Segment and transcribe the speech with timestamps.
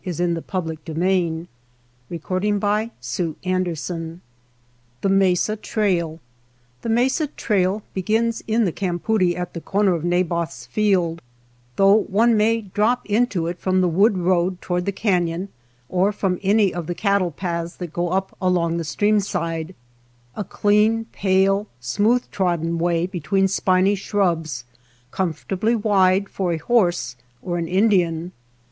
[0.03, 0.41] THE MESA
[0.77, 1.45] TRAIL
[2.09, 2.57] THE MESA
[5.57, 6.19] TRAIL
[6.81, 11.21] THE mesa trail begins in the cam poodie at the corner of Naboth's field,
[11.75, 15.49] though one may drop into it from the wood road toward the canon,
[15.87, 19.75] or from any of the cattle paths that go up along the stream side;
[20.35, 24.65] a clean, pale, smooth trodden way between spiny shrubs,
[25.11, 28.31] comfortably wide for a horse or an Indian.